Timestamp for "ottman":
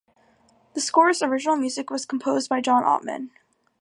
2.83-3.29